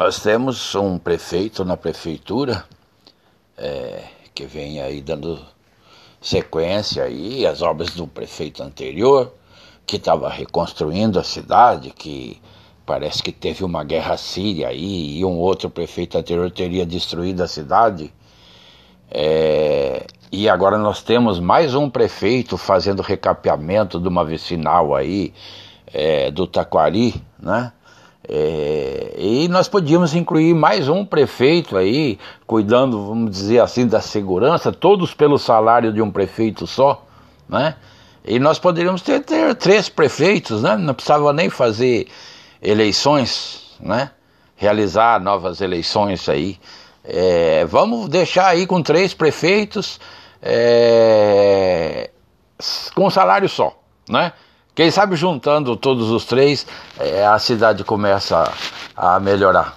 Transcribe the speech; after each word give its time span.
Nós 0.00 0.18
temos 0.18 0.74
um 0.74 0.96
prefeito 0.96 1.62
na 1.62 1.76
prefeitura 1.76 2.64
é, 3.54 4.04
que 4.34 4.46
vem 4.46 4.80
aí 4.80 5.02
dando 5.02 5.38
sequência 6.22 7.04
aí 7.04 7.46
às 7.46 7.60
obras 7.60 7.90
do 7.90 8.06
prefeito 8.06 8.62
anterior, 8.62 9.30
que 9.84 9.96
estava 9.96 10.30
reconstruindo 10.30 11.20
a 11.20 11.22
cidade, 11.22 11.90
que 11.90 12.40
parece 12.86 13.22
que 13.22 13.30
teve 13.30 13.62
uma 13.62 13.84
guerra 13.84 14.16
síria 14.16 14.68
aí 14.68 15.18
e 15.18 15.22
um 15.22 15.36
outro 15.36 15.68
prefeito 15.68 16.16
anterior 16.16 16.50
teria 16.50 16.86
destruído 16.86 17.42
a 17.42 17.46
cidade. 17.46 18.10
É, 19.10 20.06
e 20.32 20.48
agora 20.48 20.78
nós 20.78 21.02
temos 21.02 21.38
mais 21.38 21.74
um 21.74 21.90
prefeito 21.90 22.56
fazendo 22.56 23.02
recapeamento 23.02 24.00
de 24.00 24.08
uma 24.08 24.24
vicinal 24.24 24.94
aí 24.94 25.34
é, 25.92 26.30
do 26.30 26.46
Taquari, 26.46 27.22
né? 27.38 27.74
É, 28.28 29.14
e 29.16 29.48
nós 29.48 29.68
podíamos 29.68 30.14
incluir 30.14 30.54
mais 30.54 30.88
um 30.88 31.04
prefeito 31.04 31.76
aí, 31.76 32.18
cuidando, 32.46 33.06
vamos 33.06 33.30
dizer 33.30 33.60
assim, 33.60 33.86
da 33.86 34.00
segurança, 34.00 34.70
todos 34.70 35.14
pelo 35.14 35.38
salário 35.38 35.92
de 35.92 36.02
um 36.02 36.10
prefeito 36.10 36.66
só, 36.66 37.04
né? 37.48 37.76
E 38.24 38.38
nós 38.38 38.58
poderíamos 38.58 39.00
ter, 39.00 39.20
ter 39.20 39.54
três 39.54 39.88
prefeitos, 39.88 40.62
né? 40.62 40.76
Não 40.76 40.92
precisava 40.92 41.32
nem 41.32 41.48
fazer 41.48 42.08
eleições, 42.62 43.76
né? 43.80 44.10
Realizar 44.54 45.20
novas 45.20 45.60
eleições 45.60 46.28
aí. 46.28 46.58
É, 47.02 47.64
vamos 47.64 48.08
deixar 48.08 48.48
aí 48.48 48.66
com 48.66 48.82
três 48.82 49.14
prefeitos 49.14 49.98
é, 50.42 52.10
com 52.94 53.08
salário 53.08 53.48
só, 53.48 53.74
né? 54.08 54.32
Quem 54.74 54.90
sabe 54.90 55.16
juntando 55.16 55.76
todos 55.76 56.10
os 56.10 56.24
três, 56.24 56.66
é, 56.98 57.26
a 57.26 57.38
cidade 57.38 57.84
começa 57.84 58.50
a 58.96 59.18
melhorar. 59.18 59.74